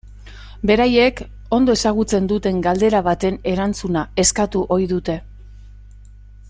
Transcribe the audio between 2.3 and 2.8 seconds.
duten